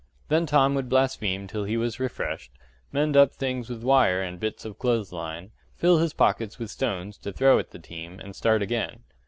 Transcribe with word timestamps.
Then 0.29 0.47
Tom 0.47 0.73
would 0.73 0.89
blaspheme 0.89 1.45
till 1.45 1.63
he 1.63 1.77
was 1.77 1.99
refreshed, 1.99 2.51
mend 2.91 3.15
up 3.15 3.33
things 3.35 3.69
with 3.69 3.83
wire 3.83 4.19
and 4.19 4.39
bits 4.39 4.65
of 4.65 4.79
clothes 4.79 5.11
line, 5.13 5.51
fill 5.75 5.99
his 5.99 6.11
pockets 6.11 6.57
with 6.57 6.71
stones 6.71 7.19
to 7.19 7.31
throw 7.31 7.59
at 7.59 7.69
the 7.69 7.77
team, 7.77 8.19
and 8.19 8.35
start 8.35 8.63
again. 8.63 9.01